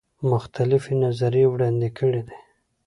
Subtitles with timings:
[0.31, 2.35] مختلفي نظریې وړاندي کړي دي.